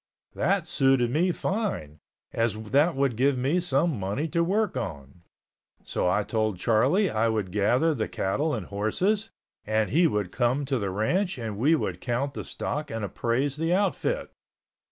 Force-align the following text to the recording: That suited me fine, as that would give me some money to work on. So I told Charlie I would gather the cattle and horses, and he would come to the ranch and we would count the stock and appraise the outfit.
That 0.33 0.65
suited 0.65 1.11
me 1.11 1.29
fine, 1.31 1.99
as 2.33 2.55
that 2.71 2.95
would 2.95 3.15
give 3.15 3.37
me 3.37 3.59
some 3.59 3.99
money 3.99 4.27
to 4.29 4.43
work 4.43 4.75
on. 4.75 5.21
So 5.83 6.09
I 6.09 6.23
told 6.23 6.57
Charlie 6.57 7.11
I 7.11 7.29
would 7.29 7.51
gather 7.51 7.93
the 7.93 8.07
cattle 8.07 8.55
and 8.55 8.65
horses, 8.65 9.29
and 9.63 9.91
he 9.91 10.07
would 10.07 10.31
come 10.31 10.65
to 10.65 10.79
the 10.79 10.89
ranch 10.89 11.37
and 11.37 11.55
we 11.55 11.75
would 11.75 12.01
count 12.01 12.33
the 12.33 12.43
stock 12.43 12.89
and 12.89 13.05
appraise 13.05 13.57
the 13.57 13.75
outfit. 13.75 14.31